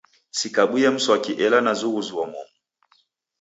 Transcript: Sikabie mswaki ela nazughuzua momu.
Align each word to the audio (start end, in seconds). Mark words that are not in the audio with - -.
Sikabie 0.39 0.89
mswaki 0.95 1.31
ela 1.45 1.59
nazughuzua 1.65 2.23
momu. 2.31 2.53